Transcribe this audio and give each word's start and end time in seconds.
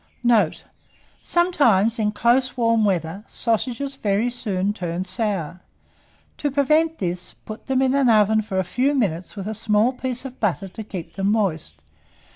Note. 0.23 0.63
Sometimes, 1.21 1.99
in 1.99 2.11
close 2.11 2.57
warm 2.57 2.83
weather, 2.85 3.23
sausages 3.27 3.95
very 3.95 4.31
soon 4.31 4.73
turn 4.73 5.03
sour; 5.03 5.61
to 6.39 6.49
prevent 6.49 6.97
this, 6.97 7.35
put 7.35 7.67
them 7.67 7.83
in 7.83 7.91
the 7.91 8.11
oven 8.11 8.41
for 8.41 8.57
a 8.57 8.63
few 8.63 8.95
minutes 8.95 9.35
with 9.35 9.47
a 9.47 9.53
small 9.53 9.93
piece 9.93 10.25
of 10.25 10.39
butter 10.39 10.67
to 10.67 10.83
keep 10.83 11.13
them 11.13 11.31
moist. 11.31 11.83